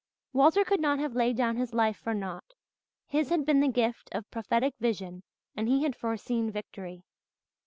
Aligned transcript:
Walter 0.33 0.65
could 0.65 0.79
not 0.79 0.97
have 0.97 1.15
laid 1.15 1.37
down 1.37 1.57
his 1.57 1.75
life 1.75 1.95
for 1.95 2.15
naught. 2.15 2.55
His 3.05 3.29
had 3.29 3.45
been 3.45 3.59
the 3.59 3.67
gift 3.67 4.09
of 4.13 4.31
prophetic 4.31 4.73
vision 4.79 5.21
and 5.55 5.67
he 5.67 5.83
had 5.83 5.95
foreseen 5.95 6.49
victory. 6.49 7.03